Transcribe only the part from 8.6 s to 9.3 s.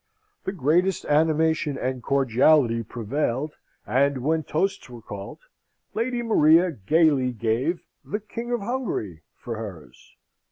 Hungary"